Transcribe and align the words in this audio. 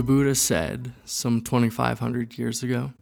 The 0.00 0.06
Buddha 0.06 0.34
said 0.34 0.94
some 1.04 1.42
2,500 1.42 2.38
years 2.38 2.62
ago 2.62 2.94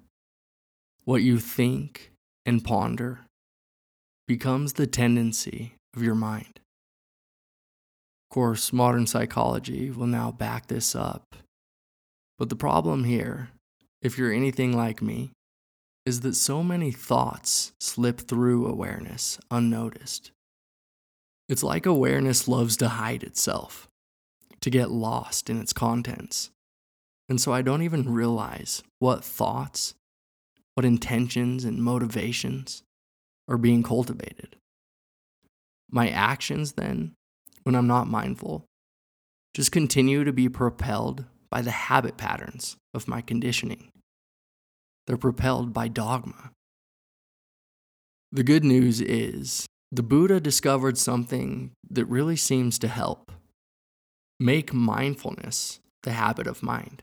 what 1.05 1.23
you 1.23 1.39
think 1.39 2.11
and 2.45 2.65
ponder 2.65 3.21
becomes 4.27 4.73
the 4.73 4.89
tendency 4.89 5.75
of 5.95 6.03
your 6.03 6.17
mind. 6.17 6.59
Of 8.25 8.35
course, 8.35 8.73
modern 8.73 9.07
psychology 9.07 9.93
will 9.93 10.09
now 10.09 10.33
back 10.33 10.67
this 10.67 10.97
up. 10.97 11.37
But 12.37 12.49
the 12.49 12.57
problem 12.57 13.05
here, 13.05 13.51
if 14.03 14.19
you're 14.19 14.33
anything 14.33 14.77
like 14.77 15.01
me, 15.01 15.31
is 16.05 16.23
that 16.23 16.35
so 16.35 16.65
many 16.65 16.91
thoughts 16.91 17.71
slip 17.79 18.23
through 18.23 18.67
awareness 18.67 19.39
unnoticed. 19.53 20.33
It's 21.49 21.63
like 21.63 21.87
awareness 21.87 22.49
loves 22.49 22.77
to 22.79 22.89
hide 22.89 23.23
itself, 23.23 23.87
to 24.61 24.69
get 24.69 24.91
lost 24.91 25.49
in 25.49 25.61
its 25.61 25.73
contents. 25.73 26.51
And 27.29 27.41
so 27.41 27.53
I 27.53 27.63
don't 27.63 27.83
even 27.83 28.13
realize 28.13 28.83
what 28.99 29.23
thoughts, 29.25 29.95
what 30.75 30.87
intentions 30.87 31.65
and 31.65 31.83
motivations 31.83 32.83
are 33.49 33.59
being 33.59 33.83
cultivated. 33.83 34.57
My 35.91 36.09
actions, 36.09 36.73
then, 36.73 37.15
when 37.65 37.75
I'm 37.75 37.87
not 37.87 38.09
mindful, 38.09 38.65
just 39.55 39.73
continue 39.73 40.25
to 40.25 40.33
be 40.33 40.49
propelled 40.49 41.25
by 41.51 41.63
the 41.63 41.71
habit 41.71 42.17
patterns 42.17 42.77
of 42.95 43.09
my 43.09 43.21
conditioning. 43.21 43.91
They're 45.07 45.17
propelled 45.17 45.73
by 45.73 45.89
dogma. 45.89 46.53
The 48.31 48.43
good 48.43 48.65
news 48.65 49.01
is 49.01 49.67
the 49.91 50.03
Buddha 50.03 50.39
discovered 50.39 50.99
something 50.99 51.73
that 51.91 52.05
really 52.05 52.37
seems 52.37 52.79
to 52.81 52.89
help. 52.89 53.33
Make 54.39 54.75
mindfulness 54.75 55.81
the 56.03 56.13
habit 56.13 56.47
of 56.47 56.63
mind 56.63 57.03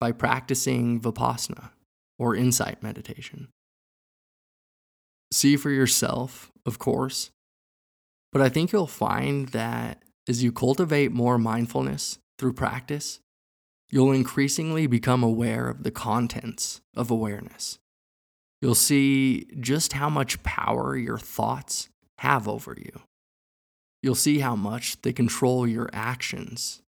by 0.00 0.12
practicing 0.12 1.00
vipassana 1.00 1.70
or 2.18 2.34
insight 2.34 2.82
meditation. 2.82 3.48
See 5.32 5.56
for 5.56 5.70
yourself, 5.70 6.50
of 6.66 6.78
course, 6.78 7.30
but 8.32 8.42
I 8.42 8.48
think 8.48 8.72
you'll 8.72 8.86
find 8.86 9.48
that 9.48 10.02
as 10.28 10.42
you 10.42 10.52
cultivate 10.52 11.12
more 11.12 11.38
mindfulness 11.38 12.18
through 12.38 12.54
practice, 12.54 13.20
you'll 13.90 14.12
increasingly 14.12 14.86
become 14.86 15.22
aware 15.22 15.68
of 15.68 15.82
the 15.82 15.90
contents 15.90 16.80
of 16.96 17.10
awareness. 17.10 17.78
You'll 18.62 18.74
see 18.74 19.46
just 19.58 19.94
how 19.94 20.08
much 20.08 20.42
power 20.42 20.96
your 20.96 21.18
thoughts 21.18 21.88
have 22.18 22.46
over 22.46 22.76
you. 22.78 23.00
You'll 24.02 24.14
see 24.14 24.38
how 24.38 24.54
much 24.56 25.00
they 25.02 25.12
control 25.12 25.66
your 25.66 25.90
actions, 25.92 26.82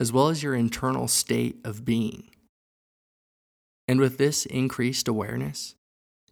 as 0.00 0.12
well 0.12 0.28
as 0.28 0.42
your 0.42 0.54
internal 0.54 1.08
state 1.08 1.58
of 1.64 1.84
being. 1.84 2.30
And 3.88 4.00
with 4.00 4.18
this 4.18 4.46
increased 4.46 5.08
awareness, 5.08 5.74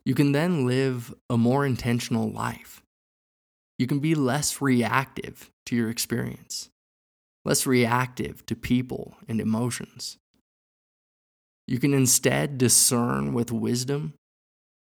you 0.05 0.15
can 0.15 0.33
then 0.33 0.67
live 0.67 1.15
a 1.31 1.37
more 1.37 1.65
intentional 1.65 2.31
life. 2.31 2.83
You 3.79 3.87
can 3.87 4.01
be 4.01 4.15
less 4.15 4.61
reactive 4.61 5.51
to 5.67 5.77
your 5.77 5.91
experience, 5.91 6.69
less 7.45 7.67
reactive 7.67 8.45
to 8.47 8.57
people 8.57 9.17
and 9.29 9.41
emotions. 9.41 10.19
You 11.67 11.79
can 11.79 11.95
instead 11.95 12.59
discern 12.59 13.33
with 13.33 13.51
wisdom 13.51 14.15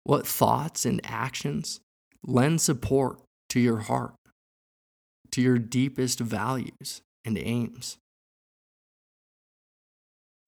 what 0.05 0.27
thoughts 0.27 0.87
and 0.87 1.01
actions 1.05 1.81
lend 2.25 2.61
support 2.61 3.21
to 3.51 3.61
your 3.61 3.79
heart, 3.79 4.15
to 5.33 5.43
your 5.43 5.59
deepest 5.59 6.21
values 6.21 7.03
and 7.25 7.37
aims. 7.37 7.99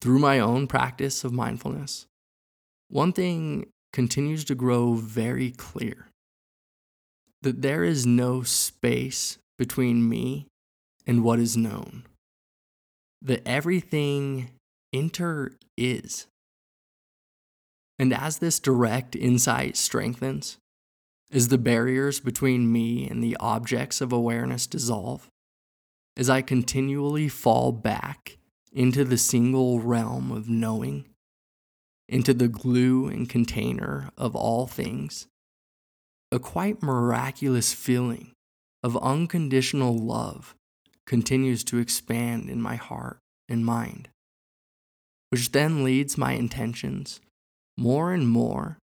Through 0.03 0.19
my 0.19 0.37
own 0.37 0.67
practice 0.67 1.23
of 1.23 1.31
mindfulness, 1.31 2.07
one 2.89 3.13
thing 3.13 3.67
continues 3.93 4.43
to 4.43 4.53
grow 4.53 4.95
very 4.95 5.51
clear 5.51 6.09
that 7.41 7.61
there 7.61 7.85
is 7.85 8.05
no 8.05 8.43
space 8.43 9.37
between 9.57 10.09
me 10.09 10.47
and 11.07 11.23
what 11.23 11.39
is 11.39 11.55
known, 11.55 12.03
that 13.21 13.47
everything 13.47 14.49
inter 14.91 15.51
is. 15.77 16.27
And 17.97 18.13
as 18.13 18.39
this 18.39 18.59
direct 18.59 19.15
insight 19.15 19.77
strengthens, 19.77 20.57
as 21.31 21.47
the 21.47 21.57
barriers 21.57 22.19
between 22.19 22.69
me 22.69 23.07
and 23.07 23.23
the 23.23 23.37
objects 23.39 24.01
of 24.01 24.11
awareness 24.11 24.67
dissolve, 24.67 25.29
as 26.17 26.29
I 26.29 26.41
continually 26.41 27.29
fall 27.29 27.71
back 27.71 28.37
into 28.73 29.03
the 29.03 29.17
single 29.17 29.79
realm 29.79 30.31
of 30.31 30.49
knowing, 30.49 31.05
into 32.09 32.33
the 32.33 32.47
glue 32.47 33.07
and 33.07 33.29
container 33.29 34.09
of 34.17 34.35
all 34.35 34.65
things, 34.67 35.27
a 36.31 36.39
quite 36.39 36.81
miraculous 36.81 37.71
feeling 37.71 38.31
of 38.81 38.97
unconditional 38.97 39.95
love 39.95 40.55
continues 41.05 41.63
to 41.63 41.77
expand 41.77 42.49
in 42.49 42.61
my 42.61 42.75
heart 42.75 43.19
and 43.47 43.65
mind, 43.65 44.09
which 45.29 45.51
then 45.51 45.83
leads 45.83 46.17
my 46.17 46.33
intentions 46.33 47.21
more 47.77 48.11
and 48.13 48.27
more 48.27 48.77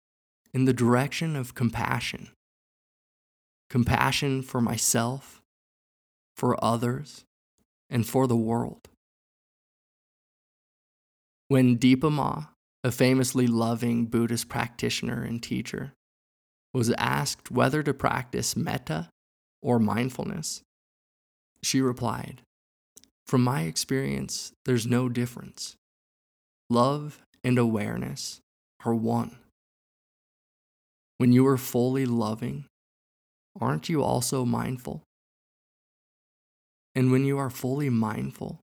in 0.53 0.65
the 0.65 0.73
direction 0.73 1.37
of 1.37 1.55
compassion. 1.55 2.29
Compassion 3.71 4.43
for 4.43 4.61
myself, 4.61 5.43
for 6.37 6.63
others, 6.65 7.25
and 7.91 8.07
for 8.07 8.27
the 8.27 8.37
world. 8.37 8.89
When 11.49 11.79
Dipa 11.79 12.13
Ma, 12.13 12.45
a 12.85 12.93
famously 12.93 13.47
loving 13.47 14.05
Buddhist 14.05 14.51
practitioner 14.51 15.23
and 15.23 15.43
teacher, 15.43 15.95
was 16.75 16.93
asked 16.99 17.51
whether 17.51 17.83
to 17.83 17.95
practice 17.95 18.55
metta 18.55 19.09
or 19.63 19.79
mindfulness, 19.79 20.61
she 21.63 21.81
replied, 21.81 22.43
From 23.27 23.43
my 23.43 23.63
experience, 23.63 24.53
there's 24.67 24.87
no 24.87 25.09
difference. 25.09 25.75
Love 26.69 27.23
and 27.43 27.59
awareness 27.59 28.41
are 28.85 28.95
one. 28.95 29.39
When 31.17 31.33
you 31.33 31.47
are 31.47 31.57
fully 31.57 32.05
loving, 32.05 32.67
aren't 33.59 33.89
you 33.89 34.03
also 34.03 34.45
mindful? 34.45 35.03
And 36.95 37.11
when 37.11 37.25
you 37.25 37.39
are 37.39 37.51
fully 37.51 37.89
mindful, 37.89 38.61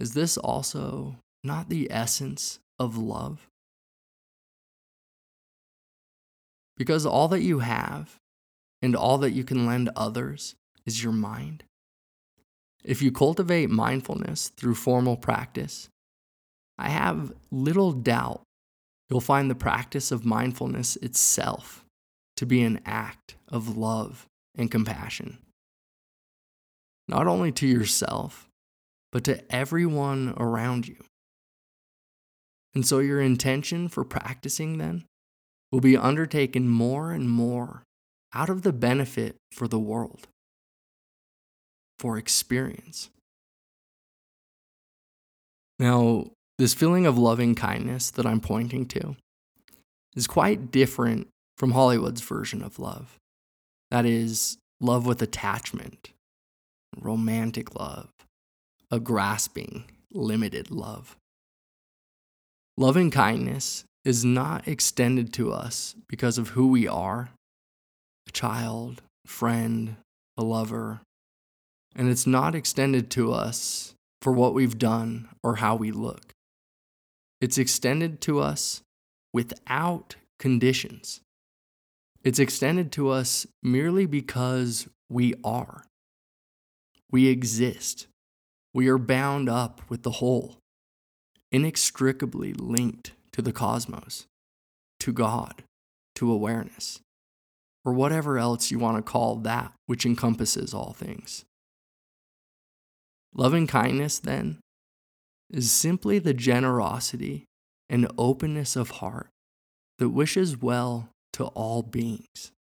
is 0.00 0.14
this 0.14 0.36
also 0.36 1.16
not 1.42 1.68
the 1.68 1.90
essence 1.90 2.58
of 2.78 2.96
love? 2.96 3.46
Because 6.76 7.06
all 7.06 7.28
that 7.28 7.42
you 7.42 7.60
have 7.60 8.16
and 8.80 8.96
all 8.96 9.18
that 9.18 9.32
you 9.32 9.44
can 9.44 9.66
lend 9.66 9.90
others 9.94 10.54
is 10.86 11.02
your 11.02 11.12
mind. 11.12 11.64
If 12.84 13.02
you 13.02 13.12
cultivate 13.12 13.70
mindfulness 13.70 14.48
through 14.48 14.74
formal 14.74 15.16
practice, 15.16 15.88
I 16.78 16.88
have 16.88 17.32
little 17.50 17.92
doubt 17.92 18.42
you'll 19.08 19.20
find 19.20 19.50
the 19.50 19.54
practice 19.54 20.10
of 20.10 20.24
mindfulness 20.24 20.96
itself 20.96 21.84
to 22.36 22.46
be 22.46 22.62
an 22.62 22.80
act 22.86 23.36
of 23.46 23.76
love 23.76 24.26
and 24.56 24.70
compassion. 24.70 25.38
Not 27.06 27.26
only 27.26 27.52
to 27.52 27.66
yourself, 27.66 28.48
but 29.12 29.22
to 29.24 29.54
everyone 29.54 30.34
around 30.38 30.88
you. 30.88 30.96
And 32.74 32.86
so, 32.86 33.00
your 33.00 33.20
intention 33.20 33.88
for 33.88 34.04
practicing 34.04 34.78
then 34.78 35.04
will 35.70 35.80
be 35.80 35.96
undertaken 35.96 36.68
more 36.68 37.12
and 37.12 37.28
more 37.28 37.82
out 38.34 38.48
of 38.48 38.62
the 38.62 38.72
benefit 38.72 39.36
for 39.52 39.68
the 39.68 39.78
world, 39.78 40.26
for 41.98 42.16
experience. 42.16 43.10
Now, 45.78 46.30
this 46.58 46.74
feeling 46.74 47.06
of 47.06 47.18
loving 47.18 47.54
kindness 47.54 48.10
that 48.10 48.26
I'm 48.26 48.40
pointing 48.40 48.86
to 48.88 49.16
is 50.14 50.26
quite 50.26 50.70
different 50.70 51.28
from 51.56 51.72
Hollywood's 51.72 52.20
version 52.20 52.62
of 52.62 52.78
love. 52.78 53.16
That 53.90 54.06
is, 54.06 54.58
love 54.80 55.06
with 55.06 55.22
attachment, 55.22 56.10
romantic 56.98 57.74
love, 57.74 58.08
a 58.90 59.00
grasping, 59.00 59.84
limited 60.12 60.70
love. 60.70 61.16
Loving 62.76 63.10
kindness 63.10 63.84
is 64.04 64.24
not 64.24 64.66
extended 64.66 65.32
to 65.34 65.52
us 65.52 65.94
because 66.08 66.38
of 66.38 66.50
who 66.50 66.68
we 66.68 66.88
are 66.88 67.30
a 68.26 68.30
child, 68.30 69.02
friend, 69.26 69.96
a 70.36 70.42
lover. 70.42 71.00
And 71.94 72.08
it's 72.08 72.26
not 72.26 72.54
extended 72.54 73.10
to 73.10 73.32
us 73.32 73.94
for 74.22 74.32
what 74.32 74.54
we've 74.54 74.78
done 74.78 75.28
or 75.42 75.56
how 75.56 75.74
we 75.74 75.90
look. 75.90 76.32
It's 77.40 77.58
extended 77.58 78.20
to 78.22 78.40
us 78.40 78.82
without 79.32 80.14
conditions. 80.38 81.20
It's 82.24 82.38
extended 82.38 82.92
to 82.92 83.10
us 83.10 83.46
merely 83.62 84.06
because 84.06 84.88
we 85.10 85.34
are. 85.44 85.84
We 87.10 87.26
exist. 87.26 88.06
We 88.72 88.88
are 88.88 88.98
bound 88.98 89.48
up 89.48 89.82
with 89.90 90.02
the 90.04 90.12
whole. 90.12 90.56
Inextricably 91.52 92.52
linked 92.54 93.12
to 93.32 93.42
the 93.42 93.52
cosmos, 93.52 94.26
to 95.00 95.12
God, 95.12 95.62
to 96.16 96.32
awareness, 96.32 97.00
or 97.84 97.92
whatever 97.92 98.38
else 98.38 98.70
you 98.70 98.78
want 98.78 98.96
to 98.96 99.02
call 99.02 99.36
that 99.36 99.72
which 99.86 100.06
encompasses 100.06 100.72
all 100.72 100.92
things. 100.92 101.44
Loving 103.34 103.66
kindness, 103.66 104.18
then, 104.18 104.58
is 105.50 105.70
simply 105.70 106.18
the 106.18 106.34
generosity 106.34 107.44
and 107.88 108.10
openness 108.16 108.74
of 108.74 108.90
heart 108.90 109.28
that 109.98 110.08
wishes 110.08 110.60
well 110.60 111.10
to 111.34 111.44
all 111.44 111.82
beings. 111.82 112.52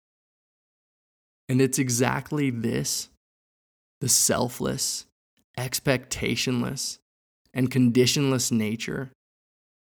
And 1.49 1.61
it's 1.61 1.79
exactly 1.79 2.51
this 2.51 3.09
the 4.01 4.09
selfless, 4.09 5.05
expectationless, 5.59 6.99
and 7.53 7.71
conditionless 7.71 8.51
nature 8.51 9.11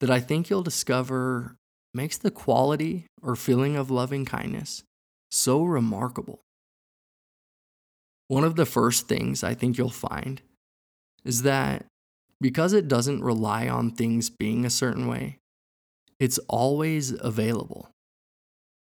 that 0.00 0.10
I 0.10 0.20
think 0.20 0.48
you'll 0.50 0.62
discover 0.62 1.56
makes 1.94 2.18
the 2.18 2.30
quality 2.30 3.06
or 3.22 3.34
feeling 3.36 3.76
of 3.76 3.90
loving 3.90 4.24
kindness 4.24 4.82
so 5.30 5.64
remarkable. 5.64 6.40
One 8.28 8.44
of 8.44 8.56
the 8.56 8.66
first 8.66 9.08
things 9.08 9.44
I 9.44 9.54
think 9.54 9.78
you'll 9.78 9.90
find 9.90 10.42
is 11.24 11.42
that 11.42 11.86
because 12.40 12.72
it 12.72 12.88
doesn't 12.88 13.24
rely 13.24 13.68
on 13.68 13.90
things 13.90 14.30
being 14.30 14.64
a 14.64 14.70
certain 14.70 15.06
way, 15.06 15.38
it's 16.18 16.38
always 16.48 17.12
available. 17.20 17.90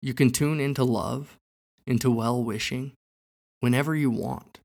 You 0.02 0.14
can 0.14 0.30
tune 0.30 0.60
into 0.60 0.84
love, 0.84 1.36
into 1.86 2.10
well 2.10 2.42
wishing, 2.42 2.92
whenever 3.60 3.94
you 3.94 4.10
want. 4.10 4.60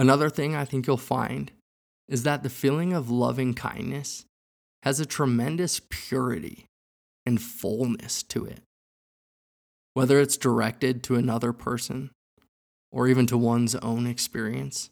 Another 0.00 0.30
thing 0.30 0.56
I 0.56 0.64
think 0.64 0.86
you'll 0.86 0.96
find 0.96 1.52
is 2.08 2.22
that 2.22 2.42
the 2.42 2.48
feeling 2.48 2.94
of 2.94 3.10
loving 3.10 3.52
kindness 3.52 4.24
has 4.82 4.98
a 4.98 5.04
tremendous 5.04 5.78
purity 5.90 6.64
and 7.26 7.38
fullness 7.38 8.22
to 8.22 8.46
it. 8.46 8.60
Whether 9.92 10.18
it's 10.18 10.38
directed 10.38 11.02
to 11.02 11.16
another 11.16 11.52
person 11.52 12.12
or 12.90 13.08
even 13.08 13.26
to 13.26 13.36
one's 13.36 13.74
own 13.74 14.06
experience, 14.06 14.88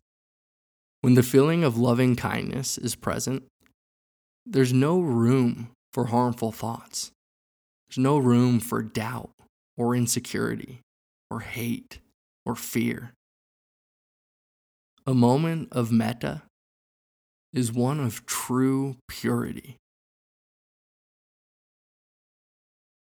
when 1.00 1.14
the 1.14 1.22
feeling 1.22 1.64
of 1.64 1.78
loving 1.78 2.14
kindness 2.14 2.76
is 2.76 2.94
present, 2.94 3.44
there's 4.44 4.74
no 4.74 5.00
room 5.00 5.70
for 5.90 6.08
harmful 6.08 6.52
thoughts. 6.52 7.12
There's 7.88 7.96
no 7.96 8.18
room 8.18 8.60
for 8.60 8.82
doubt 8.82 9.30
or 9.74 9.96
insecurity 9.96 10.82
or 11.30 11.40
hate 11.40 11.98
or 12.44 12.54
fear. 12.54 13.14
A 15.08 15.14
moment 15.14 15.68
of 15.72 15.90
metta 15.90 16.42
is 17.54 17.72
one 17.72 17.98
of 17.98 18.26
true 18.26 18.96
purity. 19.08 19.78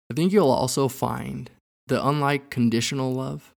I 0.09 0.15
think 0.15 0.33
you'll 0.33 0.49
also 0.49 0.87
find 0.87 1.51
that, 1.89 2.03
unlike 2.03 2.49
conditional 2.49 3.13
love, 3.13 3.51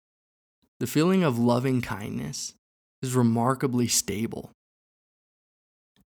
the 0.82 0.88
feeling 0.88 1.24
of 1.24 1.40
loving 1.40 1.82
kindness 1.82 2.54
is 3.02 3.16
remarkably 3.16 3.88
stable. 3.88 4.52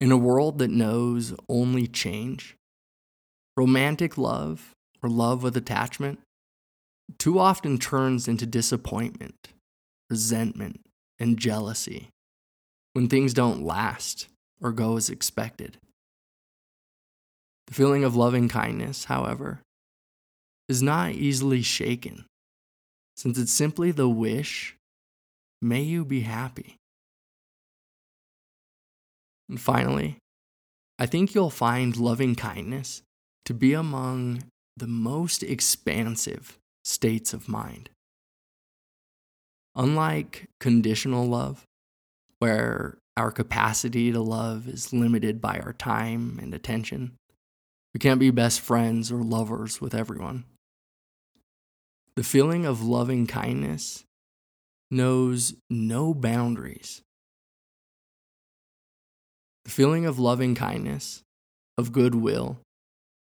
In 0.01 0.11
a 0.11 0.17
world 0.17 0.57
that 0.57 0.71
knows 0.71 1.35
only 1.47 1.85
change, 1.85 2.55
romantic 3.55 4.17
love 4.17 4.71
or 5.03 5.09
love 5.09 5.43
with 5.43 5.55
attachment 5.55 6.19
too 7.19 7.37
often 7.37 7.77
turns 7.77 8.27
into 8.27 8.47
disappointment, 8.47 9.49
resentment, 10.09 10.81
and 11.19 11.37
jealousy 11.37 12.09
when 12.93 13.09
things 13.09 13.33
don't 13.33 13.63
last 13.63 14.27
or 14.61 14.71
go 14.71 14.97
as 14.97 15.09
expected. 15.09 15.77
The 17.67 17.73
feeling 17.73 18.03
of 18.03 18.15
loving 18.15 18.49
kindness, 18.49 19.05
however, 19.05 19.59
is 20.69 20.81
not 20.81 21.11
easily 21.11 21.61
shaken, 21.61 22.25
since 23.15 23.37
it's 23.37 23.51
simply 23.51 23.91
the 23.91 24.09
wish, 24.09 24.75
may 25.61 25.81
you 25.81 26.05
be 26.05 26.21
happy. 26.21 26.75
And 29.49 29.59
finally, 29.59 30.17
I 30.97 31.05
think 31.05 31.33
you'll 31.33 31.49
find 31.49 31.97
loving 31.97 32.35
kindness 32.35 33.01
to 33.45 33.53
be 33.53 33.73
among 33.73 34.43
the 34.77 34.87
most 34.87 35.43
expansive 35.43 36.57
states 36.83 37.33
of 37.33 37.49
mind. 37.49 37.89
Unlike 39.75 40.45
conditional 40.59 41.27
love, 41.27 41.63
where 42.43 42.97
our 43.15 43.31
capacity 43.31 44.11
to 44.11 44.19
love 44.19 44.67
is 44.67 44.91
limited 44.91 45.39
by 45.39 45.59
our 45.59 45.71
time 45.71 46.37
and 46.41 46.53
attention. 46.53 47.13
We 47.93 48.01
can't 48.01 48.19
be 48.19 48.31
best 48.31 48.59
friends 48.59 49.13
or 49.13 49.23
lovers 49.23 49.79
with 49.79 49.95
everyone. 49.95 50.43
The 52.17 52.23
feeling 52.23 52.65
of 52.65 52.83
loving 52.83 53.27
kindness 53.27 54.03
knows 54.91 55.53
no 55.69 56.13
boundaries. 56.13 57.01
The 59.63 59.71
feeling 59.71 60.05
of 60.05 60.19
loving 60.19 60.53
kindness, 60.53 61.23
of 61.77 61.93
goodwill, 61.93 62.59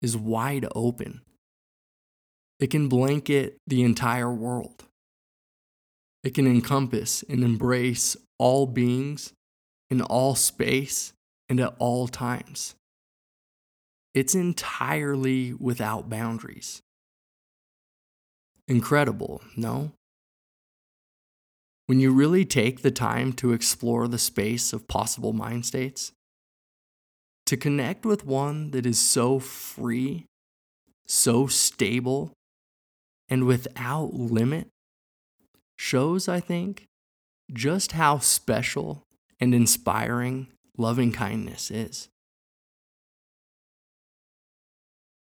is 0.00 0.16
wide 0.16 0.68
open. 0.76 1.22
It 2.60 2.70
can 2.70 2.88
blanket 2.88 3.56
the 3.66 3.82
entire 3.82 4.32
world. 4.32 4.84
It 6.22 6.34
can 6.34 6.46
encompass 6.46 7.22
and 7.28 7.42
embrace 7.42 8.16
all 8.38 8.66
beings 8.66 9.32
in 9.88 10.02
all 10.02 10.34
space 10.34 11.12
and 11.48 11.58
at 11.60 11.74
all 11.78 12.08
times. 12.08 12.74
It's 14.14 14.34
entirely 14.34 15.54
without 15.54 16.10
boundaries. 16.10 16.82
Incredible, 18.68 19.40
no? 19.56 19.92
When 21.86 22.00
you 22.00 22.12
really 22.12 22.44
take 22.44 22.82
the 22.82 22.90
time 22.90 23.32
to 23.34 23.52
explore 23.52 24.06
the 24.06 24.18
space 24.18 24.72
of 24.72 24.86
possible 24.86 25.32
mind 25.32 25.66
states, 25.66 26.12
to 27.46 27.56
connect 27.56 28.04
with 28.04 28.24
one 28.24 28.70
that 28.70 28.86
is 28.86 28.98
so 28.98 29.40
free, 29.40 30.26
so 31.06 31.48
stable, 31.48 32.32
and 33.28 33.44
without 33.44 34.14
limit 34.14 34.68
shows, 35.80 36.28
I 36.28 36.40
think, 36.40 36.84
just 37.50 37.92
how 37.92 38.18
special 38.18 39.02
and 39.40 39.54
inspiring 39.54 40.48
loving 40.76 41.10
kindness 41.10 41.70
is. 41.70 42.08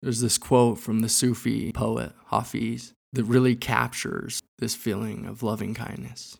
There's 0.00 0.20
this 0.20 0.38
quote 0.38 0.78
from 0.78 1.00
the 1.00 1.10
Sufi 1.10 1.72
poet 1.72 2.12
Hafiz 2.28 2.94
that 3.12 3.24
really 3.24 3.54
captures 3.54 4.40
this 4.58 4.74
feeling 4.74 5.26
of 5.26 5.42
loving 5.42 5.74
kindness. 5.74 6.38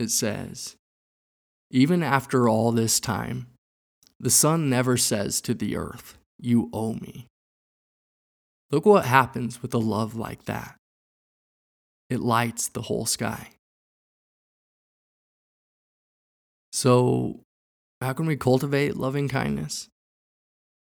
It 0.00 0.10
says, 0.10 0.74
Even 1.70 2.02
after 2.02 2.48
all 2.48 2.72
this 2.72 2.98
time, 2.98 3.46
the 4.18 4.30
sun 4.30 4.68
never 4.68 4.96
says 4.96 5.40
to 5.42 5.54
the 5.54 5.76
earth, 5.76 6.18
You 6.36 6.68
owe 6.72 6.94
me. 6.94 7.28
Look 8.72 8.84
what 8.84 9.04
happens 9.04 9.62
with 9.62 9.72
a 9.72 9.78
love 9.78 10.16
like 10.16 10.46
that. 10.46 10.79
It 12.10 12.20
lights 12.20 12.68
the 12.68 12.82
whole 12.82 13.06
sky. 13.06 13.50
So, 16.72 17.40
how 18.00 18.12
can 18.12 18.26
we 18.26 18.36
cultivate 18.36 18.96
loving 18.96 19.28
kindness? 19.28 19.88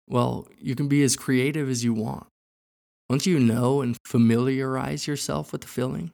Well, 0.09 0.49
you 0.59 0.75
can 0.75 0.89
be 0.89 1.03
as 1.03 1.17
creative 1.17 1.69
as 1.69 1.85
you 1.85 1.93
want. 1.93 2.27
Once 3.09 3.27
you 3.27 3.41
know 3.41 3.81
and 3.81 3.97
familiarize 4.07 5.07
yourself 5.07 5.53
with 5.53 5.63
the 5.63 5.67
feeling, 5.67 6.13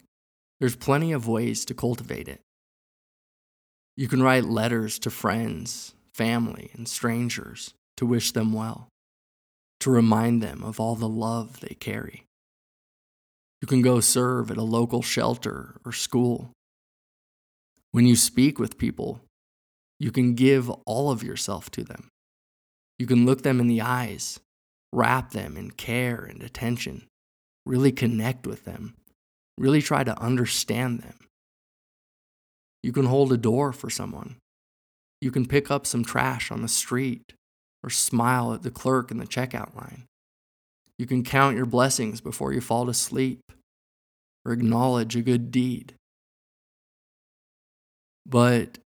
there's 0.60 0.76
plenty 0.76 1.12
of 1.12 1.28
ways 1.28 1.64
to 1.66 1.74
cultivate 1.74 2.28
it. 2.28 2.40
You 3.96 4.08
can 4.08 4.22
write 4.22 4.44
letters 4.44 4.98
to 5.00 5.10
friends, 5.10 5.94
family, 6.14 6.70
and 6.74 6.88
strangers 6.88 7.74
to 7.96 8.06
wish 8.06 8.32
them 8.32 8.52
well, 8.52 8.88
to 9.80 9.90
remind 9.90 10.42
them 10.42 10.62
of 10.62 10.80
all 10.80 10.94
the 10.94 11.08
love 11.08 11.60
they 11.60 11.76
carry. 11.80 12.24
You 13.60 13.68
can 13.68 13.82
go 13.82 14.00
serve 14.00 14.50
at 14.50 14.56
a 14.56 14.62
local 14.62 15.02
shelter 15.02 15.80
or 15.84 15.92
school. 15.92 16.52
When 17.92 18.06
you 18.06 18.16
speak 18.16 18.58
with 18.58 18.78
people, 18.78 19.20
you 19.98 20.10
can 20.10 20.34
give 20.34 20.68
all 20.84 21.10
of 21.10 21.22
yourself 21.22 21.70
to 21.72 21.84
them. 21.84 22.08
You 22.98 23.06
can 23.06 23.24
look 23.24 23.42
them 23.42 23.60
in 23.60 23.66
the 23.66 23.80
eyes, 23.80 24.40
wrap 24.92 25.30
them 25.30 25.56
in 25.56 25.70
care 25.70 26.24
and 26.24 26.42
attention, 26.42 27.06
really 27.64 27.92
connect 27.92 28.46
with 28.46 28.64
them, 28.64 28.94
really 29.58 29.82
try 29.82 30.04
to 30.04 30.18
understand 30.20 31.00
them. 31.00 31.18
You 32.82 32.92
can 32.92 33.06
hold 33.06 33.32
a 33.32 33.36
door 33.36 33.72
for 33.72 33.90
someone. 33.90 34.36
You 35.20 35.30
can 35.30 35.46
pick 35.46 35.70
up 35.70 35.86
some 35.86 36.04
trash 36.04 36.50
on 36.50 36.62
the 36.62 36.68
street 36.68 37.32
or 37.82 37.90
smile 37.90 38.52
at 38.52 38.62
the 38.62 38.70
clerk 38.70 39.10
in 39.10 39.18
the 39.18 39.26
checkout 39.26 39.74
line. 39.74 40.04
You 40.98 41.06
can 41.06 41.24
count 41.24 41.56
your 41.56 41.66
blessings 41.66 42.20
before 42.20 42.52
you 42.52 42.60
fall 42.60 42.86
to 42.86 42.94
sleep 42.94 43.40
or 44.44 44.52
acknowledge 44.52 45.14
a 45.16 45.22
good 45.22 45.50
deed. 45.50 45.94
But 48.24 48.78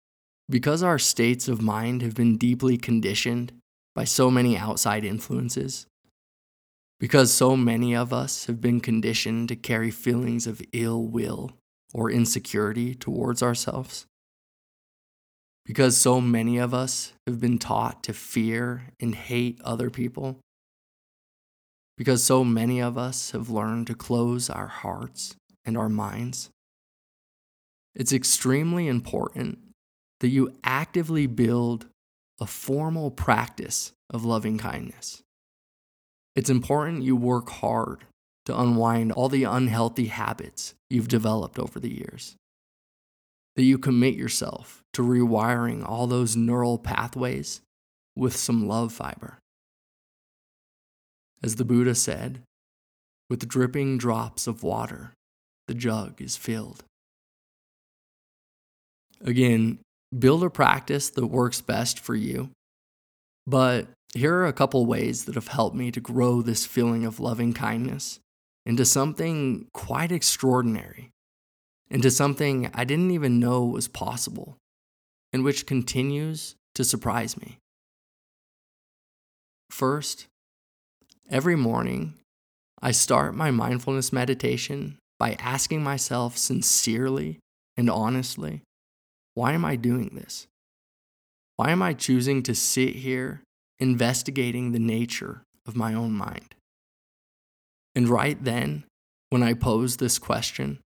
Because 0.50 0.82
our 0.82 0.98
states 0.98 1.46
of 1.46 1.62
mind 1.62 2.02
have 2.02 2.16
been 2.16 2.36
deeply 2.36 2.76
conditioned 2.76 3.52
by 3.94 4.02
so 4.02 4.32
many 4.32 4.58
outside 4.58 5.04
influences, 5.04 5.86
because 6.98 7.32
so 7.32 7.56
many 7.56 7.94
of 7.94 8.12
us 8.12 8.46
have 8.46 8.60
been 8.60 8.80
conditioned 8.80 9.48
to 9.48 9.56
carry 9.56 9.92
feelings 9.92 10.48
of 10.48 10.60
ill 10.72 11.04
will 11.04 11.52
or 11.94 12.10
insecurity 12.10 12.96
towards 12.96 13.44
ourselves, 13.44 14.06
because 15.64 15.96
so 15.96 16.20
many 16.20 16.58
of 16.58 16.74
us 16.74 17.12
have 17.28 17.40
been 17.40 17.58
taught 17.58 18.02
to 18.02 18.12
fear 18.12 18.88
and 18.98 19.14
hate 19.14 19.60
other 19.62 19.88
people, 19.88 20.40
because 22.00 22.24
so 22.24 22.42
many 22.42 22.80
of 22.80 22.96
us 22.96 23.32
have 23.32 23.50
learned 23.50 23.86
to 23.86 23.94
close 23.94 24.48
our 24.48 24.68
hearts 24.68 25.36
and 25.66 25.76
our 25.76 25.90
minds, 25.90 26.48
it's 27.94 28.10
extremely 28.10 28.88
important 28.88 29.58
that 30.20 30.30
you 30.30 30.50
actively 30.64 31.26
build 31.26 31.84
a 32.40 32.46
formal 32.46 33.10
practice 33.10 33.92
of 34.08 34.24
loving 34.24 34.56
kindness. 34.56 35.20
It's 36.34 36.48
important 36.48 37.02
you 37.02 37.16
work 37.16 37.50
hard 37.50 38.06
to 38.46 38.58
unwind 38.58 39.12
all 39.12 39.28
the 39.28 39.44
unhealthy 39.44 40.06
habits 40.06 40.72
you've 40.88 41.08
developed 41.08 41.58
over 41.58 41.78
the 41.78 41.92
years. 41.92 42.34
That 43.56 43.64
you 43.64 43.76
commit 43.76 44.14
yourself 44.14 44.82
to 44.94 45.02
rewiring 45.02 45.86
all 45.86 46.06
those 46.06 46.34
neural 46.34 46.78
pathways 46.78 47.60
with 48.16 48.34
some 48.34 48.66
love 48.66 48.90
fiber. 48.90 49.39
As 51.42 51.56
the 51.56 51.64
Buddha 51.64 51.94
said, 51.94 52.42
with 53.28 53.48
dripping 53.48 53.96
drops 53.96 54.46
of 54.46 54.62
water, 54.62 55.12
the 55.68 55.74
jug 55.74 56.20
is 56.20 56.36
filled. 56.36 56.84
Again, 59.22 59.78
build 60.16 60.42
a 60.42 60.50
practice 60.50 61.10
that 61.10 61.26
works 61.26 61.60
best 61.60 61.98
for 61.98 62.14
you. 62.14 62.50
But 63.46 63.88
here 64.14 64.34
are 64.36 64.46
a 64.46 64.52
couple 64.52 64.84
ways 64.86 65.24
that 65.24 65.34
have 65.36 65.48
helped 65.48 65.76
me 65.76 65.90
to 65.92 66.00
grow 66.00 66.42
this 66.42 66.66
feeling 66.66 67.04
of 67.04 67.20
loving 67.20 67.52
kindness 67.52 68.18
into 68.66 68.84
something 68.84 69.66
quite 69.72 70.12
extraordinary, 70.12 71.10
into 71.90 72.10
something 72.10 72.70
I 72.74 72.84
didn't 72.84 73.12
even 73.12 73.40
know 73.40 73.64
was 73.64 73.88
possible, 73.88 74.56
and 75.32 75.44
which 75.44 75.66
continues 75.66 76.56
to 76.74 76.84
surprise 76.84 77.36
me. 77.36 77.58
First, 79.70 80.26
every 81.30 81.56
morning, 81.56 82.14
I 82.82 82.90
start 82.90 83.34
my 83.34 83.50
mindfulness 83.50 84.12
meditation 84.12 84.98
by 85.18 85.36
asking 85.38 85.82
myself 85.82 86.36
sincerely 86.36 87.38
and 87.76 87.88
honestly 87.88 88.62
why 89.34 89.52
am 89.52 89.64
I 89.64 89.76
doing 89.76 90.10
this? 90.14 90.48
Why 91.56 91.70
am 91.70 91.82
I 91.82 91.92
choosing 91.92 92.42
to 92.42 92.54
sit 92.54 92.96
here 92.96 93.42
investigating 93.78 94.72
the 94.72 94.78
nature 94.78 95.42
of 95.66 95.76
my 95.76 95.94
own 95.94 96.12
mind? 96.12 96.54
And 97.94 98.08
right 98.08 98.42
then, 98.42 98.84
when 99.30 99.42
I 99.42 99.54
pose 99.54 99.96
this 99.96 100.18
question, 100.18 100.80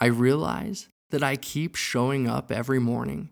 I 0.00 0.06
realize 0.06 0.88
that 1.10 1.22
I 1.22 1.36
keep 1.36 1.76
showing 1.76 2.28
up 2.28 2.50
every 2.50 2.80
morning 2.80 3.30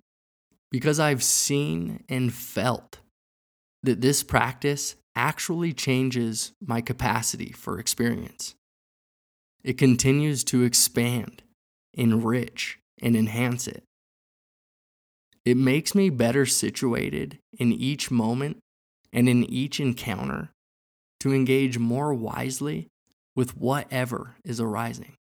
because 0.71 1.01
I've 1.01 1.25
seen 1.25 2.05
and 2.09 2.33
felt 2.33 3.01
that 3.83 4.01
this 4.01 4.23
practice 4.23 4.95
actually 5.15 5.73
changes 5.73 6.53
my 6.65 6.81
capacity 6.81 7.53
for 7.53 7.79
experience. 7.79 8.55
It 9.63 9.77
continues 9.77 10.45
to 10.45 10.63
expand, 10.63 11.43
enrich, 11.95 12.79
and 13.03 13.17
enhance 13.17 13.67
it. 13.67 13.83
It 15.45 15.57
makes 15.57 15.95
me 15.95 16.11
better 16.11 16.47
situated 16.47 17.39
in 17.59 17.73
each 17.73 18.11
moment 18.11 18.59
and 19.13 19.29
in 19.29 19.45
each 19.45 19.81
encounter 19.81 20.51
to 21.21 21.33
engage 21.33 21.79
more 21.79 22.15
wisely 22.15 22.89
with 23.35 23.57
whatever 23.57 24.37
is 24.45 24.61
arising, 24.61 25.15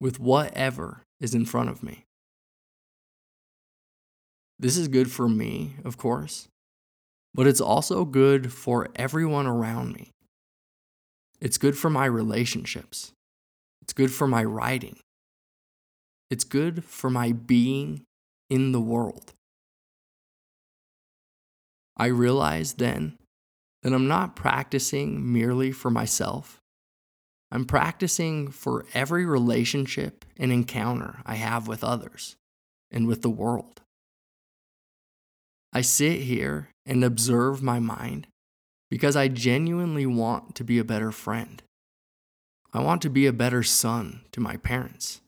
with 0.00 0.18
whatever 0.18 1.02
is 1.20 1.34
in 1.34 1.44
front 1.44 1.70
of 1.70 1.82
me. 1.82 2.04
This 4.58 4.76
is 4.76 4.88
good 4.88 5.10
for 5.10 5.28
me, 5.28 5.76
of 5.84 5.96
course, 5.96 6.48
but 7.38 7.46
it's 7.46 7.60
also 7.60 8.04
good 8.04 8.52
for 8.52 8.88
everyone 8.96 9.46
around 9.46 9.94
me. 9.94 10.10
It's 11.40 11.56
good 11.56 11.78
for 11.78 11.88
my 11.88 12.04
relationships. 12.04 13.12
It's 13.80 13.92
good 13.92 14.10
for 14.10 14.26
my 14.26 14.42
writing. 14.42 14.98
It's 16.30 16.42
good 16.42 16.82
for 16.82 17.10
my 17.10 17.30
being 17.30 18.02
in 18.50 18.72
the 18.72 18.80
world. 18.80 19.34
I 21.96 22.06
realized 22.06 22.80
then 22.80 23.16
that 23.84 23.92
I'm 23.92 24.08
not 24.08 24.34
practicing 24.34 25.32
merely 25.32 25.70
for 25.70 25.90
myself. 25.90 26.58
I'm 27.52 27.66
practicing 27.66 28.48
for 28.50 28.84
every 28.94 29.24
relationship 29.24 30.24
and 30.36 30.50
encounter 30.50 31.22
I 31.24 31.36
have 31.36 31.68
with 31.68 31.84
others 31.84 32.34
and 32.90 33.06
with 33.06 33.22
the 33.22 33.30
world. 33.30 33.80
I 35.72 35.80
sit 35.82 36.22
here 36.22 36.70
and 36.86 37.04
observe 37.04 37.62
my 37.62 37.78
mind 37.78 38.26
because 38.90 39.16
I 39.16 39.28
genuinely 39.28 40.06
want 40.06 40.54
to 40.56 40.64
be 40.64 40.78
a 40.78 40.84
better 40.84 41.12
friend. 41.12 41.62
I 42.72 42.80
want 42.80 43.02
to 43.02 43.10
be 43.10 43.26
a 43.26 43.32
better 43.32 43.62
son 43.62 44.22
to 44.32 44.40
my 44.40 44.56
parents, 44.56 45.20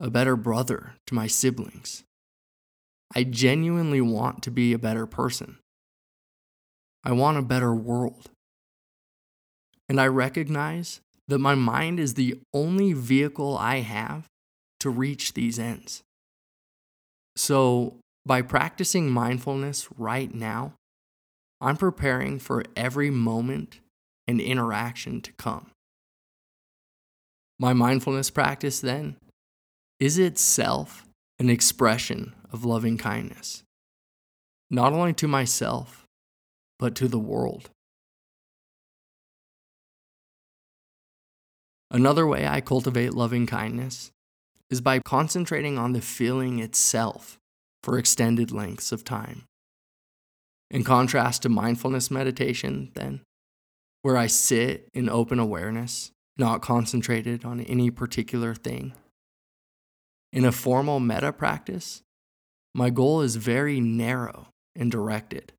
a 0.00 0.10
better 0.10 0.36
brother 0.36 0.94
to 1.06 1.14
my 1.14 1.26
siblings, 1.26 2.04
I 3.14 3.22
genuinely 3.22 4.00
want 4.00 4.42
to 4.42 4.50
be 4.50 4.72
a 4.72 4.78
better 4.78 5.06
person. 5.06 5.58
I 7.04 7.12
want 7.12 7.38
a 7.38 7.42
better 7.42 7.74
world. 7.74 8.30
And 9.88 10.00
I 10.00 10.06
recognize 10.08 11.00
that 11.28 11.38
my 11.38 11.54
mind 11.54 12.00
is 12.00 12.14
the 12.14 12.40
only 12.52 12.92
vehicle 12.92 13.56
I 13.56 13.80
have 13.80 14.26
to 14.80 14.90
reach 14.90 15.34
these 15.34 15.58
ends. 15.58 16.02
So, 17.36 17.98
by 18.26 18.42
practicing 18.42 19.10
mindfulness 19.10 19.88
right 19.98 20.32
now, 20.34 20.74
I'm 21.60 21.76
preparing 21.76 22.38
for 22.38 22.64
every 22.76 23.10
moment 23.10 23.80
and 24.26 24.40
interaction 24.40 25.20
to 25.22 25.32
come. 25.32 25.70
My 27.58 27.72
mindfulness 27.72 28.30
practice, 28.30 28.80
then, 28.80 29.16
is 30.00 30.18
itself 30.18 31.06
an 31.38 31.50
expression 31.50 32.34
of 32.52 32.64
loving 32.64 32.98
kindness, 32.98 33.62
not 34.70 34.92
only 34.92 35.12
to 35.14 35.28
myself, 35.28 36.04
but 36.78 36.94
to 36.96 37.08
the 37.08 37.18
world. 37.18 37.70
Another 41.90 42.26
way 42.26 42.46
I 42.46 42.60
cultivate 42.60 43.14
loving 43.14 43.46
kindness 43.46 44.10
is 44.68 44.80
by 44.80 44.98
concentrating 44.98 45.78
on 45.78 45.92
the 45.92 46.00
feeling 46.00 46.58
itself 46.58 47.38
for 47.84 47.98
extended 47.98 48.50
lengths 48.50 48.92
of 48.92 49.04
time. 49.04 49.44
In 50.70 50.84
contrast 50.84 51.42
to 51.42 51.50
mindfulness 51.50 52.10
meditation, 52.10 52.90
then, 52.94 53.20
where 54.00 54.16
I 54.16 54.26
sit 54.26 54.88
in 54.94 55.10
open 55.10 55.38
awareness, 55.38 56.10
not 56.38 56.62
concentrated 56.62 57.44
on 57.44 57.60
any 57.60 57.90
particular 57.90 58.54
thing. 58.54 58.94
In 60.32 60.46
a 60.46 60.50
formal 60.50 60.98
metta 60.98 61.30
practice, 61.30 62.00
my 62.74 62.88
goal 62.88 63.20
is 63.20 63.36
very 63.36 63.80
narrow 63.80 64.48
and 64.74 64.90
directed. 64.90 65.52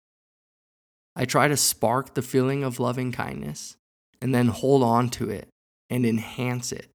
I 1.15 1.25
try 1.25 1.47
to 1.47 1.55
spark 1.55 2.15
the 2.15 2.23
feeling 2.23 2.63
of 2.63 2.79
loving 2.79 3.11
kindness 3.11 3.77
and 4.19 4.33
then 4.33 4.47
hold 4.47 4.81
on 4.81 5.09
to 5.09 5.29
it 5.29 5.47
and 5.91 6.07
enhance 6.07 6.71
it 6.71 6.89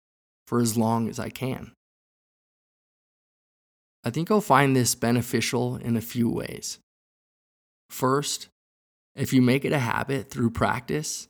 for 0.48 0.60
as 0.60 0.76
long 0.76 1.08
as 1.08 1.20
I 1.20 1.28
can. 1.28 1.70
I 4.04 4.10
think 4.10 4.30
you'll 4.30 4.40
find 4.40 4.74
this 4.74 4.94
beneficial 4.94 5.76
in 5.76 5.96
a 5.96 6.00
few 6.00 6.28
ways. 6.28 6.78
First, 7.90 8.48
if 9.14 9.32
you 9.32 9.42
make 9.42 9.64
it 9.64 9.72
a 9.72 9.78
habit 9.78 10.30
through 10.30 10.50
practice, 10.50 11.28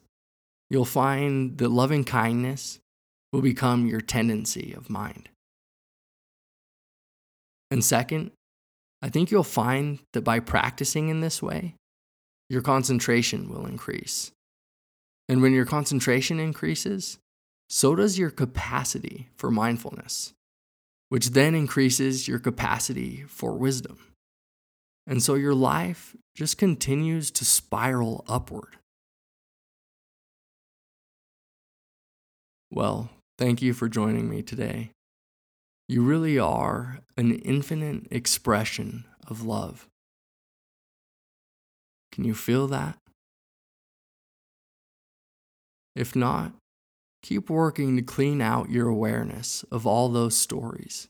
you'll 0.68 0.84
find 0.84 1.58
that 1.58 1.68
loving 1.68 2.04
kindness 2.04 2.78
will 3.32 3.42
become 3.42 3.86
your 3.86 4.00
tendency 4.00 4.72
of 4.76 4.90
mind. 4.90 5.28
And 7.70 7.84
second, 7.84 8.32
I 9.02 9.08
think 9.08 9.30
you'll 9.30 9.44
find 9.44 10.00
that 10.12 10.22
by 10.22 10.40
practicing 10.40 11.08
in 11.08 11.20
this 11.20 11.42
way, 11.42 11.74
your 12.48 12.62
concentration 12.62 13.48
will 13.48 13.66
increase. 13.66 14.32
And 15.28 15.40
when 15.40 15.52
your 15.52 15.64
concentration 15.64 16.40
increases, 16.40 17.18
so 17.68 17.94
does 17.94 18.18
your 18.18 18.30
capacity 18.30 19.28
for 19.36 19.50
mindfulness, 19.50 20.32
which 21.10 21.30
then 21.30 21.54
increases 21.54 22.26
your 22.26 22.38
capacity 22.38 23.24
for 23.28 23.52
wisdom. 23.52 23.98
And 25.06 25.22
so 25.22 25.34
your 25.34 25.54
life 25.54 26.16
just 26.36 26.56
continues 26.56 27.30
to 27.32 27.44
spiral 27.44 28.24
upward. 28.28 28.76
Well, 32.70 33.10
thank 33.36 33.60
you 33.60 33.74
for 33.74 33.88
joining 33.88 34.30
me 34.30 34.42
today. 34.42 34.92
You 35.88 36.02
really 36.02 36.38
are 36.38 37.00
an 37.16 37.34
infinite 37.34 38.06
expression 38.12 39.04
of 39.26 39.44
love. 39.44 39.88
Can 42.12 42.24
you 42.24 42.34
feel 42.34 42.68
that? 42.68 42.96
If 45.96 46.14
not, 46.14 46.52
keep 47.22 47.50
working 47.50 47.96
to 47.96 48.02
clean 48.02 48.40
out 48.40 48.70
your 48.70 48.88
awareness 48.88 49.64
of 49.70 49.86
all 49.86 50.08
those 50.08 50.36
stories, 50.36 51.08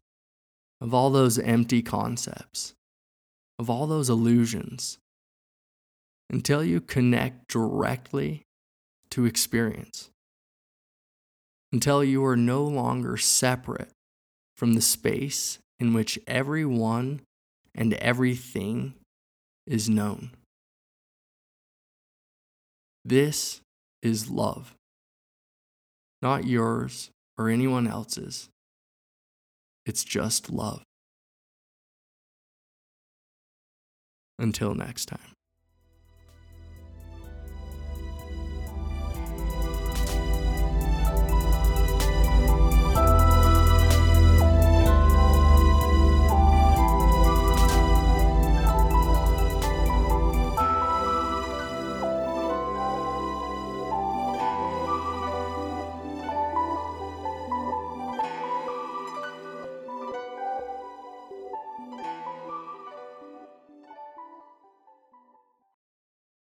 of 0.81 0.93
all 0.93 1.11
those 1.11 1.39
empty 1.39 1.83
concepts, 1.83 2.75
of 3.59 3.71
all 3.71 3.87
those 3.87 4.11
illusions, 4.11 4.99
until 6.29 6.65
you 6.65 6.81
connect 6.81 7.49
directly 7.49 8.43
to 9.11 9.25
experience, 9.25 10.11
until 11.73 12.03
you 12.03 12.25
are 12.25 12.37
no 12.37 12.65
longer 12.65 13.17
separate 13.17 13.91
from 14.57 14.75
the 14.75 14.81
space 14.81 15.59
in 15.79 15.95
which 15.95 16.19
everyone 16.27 17.21
and 17.75 17.95
everything 17.95 18.95
is 19.67 19.89
known. 19.89 20.31
This 23.05 23.61
is 24.03 24.29
love, 24.29 24.75
not 26.23 26.47
yours 26.47 27.11
or 27.39 27.49
anyone 27.49 27.87
else's. 27.87 28.49
It's 29.87 30.05
just 30.05 30.51
love. 30.51 30.83
Until 34.39 34.75
next 34.75 35.07
time. 35.07 35.40